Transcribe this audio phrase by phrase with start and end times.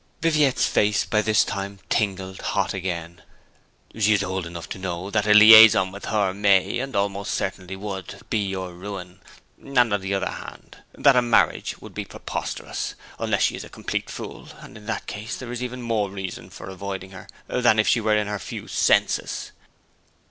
[0.23, 3.21] (Viviette's face by this time tingled hot again.)
[3.95, 7.75] 'She is old enough to know that a liaison with her may, and almost certainly
[7.75, 9.19] would, be your ruin;
[9.63, 13.69] and, on the other hand, that a marriage would be preposterous unless she is a
[13.69, 17.77] complete fool; and in that case there is even more reason for avoiding her than
[17.77, 19.51] if she were in her few senses.